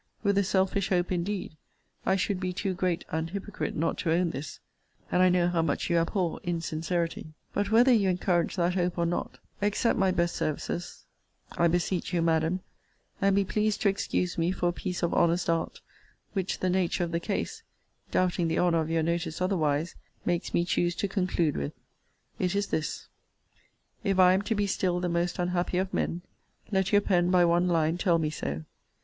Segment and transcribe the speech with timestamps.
[0.23, 1.57] With a selfish hope indeed:
[2.07, 4.59] I should be too great an hypocrite not to own this!
[5.11, 7.35] and I know how much you abhor insincerity.
[7.53, 11.05] But, whether you encourage that hope or not, accept my best services,
[11.51, 12.61] I beseech you, Madam:
[13.21, 15.81] and be pleased to excuse me for a piece of honest art,
[16.33, 17.61] which the nature of the case
[18.09, 19.93] (doubting the honour of your notice otherwise)
[20.25, 21.73] makes me choose to conclude with
[22.39, 23.07] it is this:
[24.03, 26.23] If I am to be still the most unhappy of men,
[26.71, 28.63] let your pen by one line tell me so.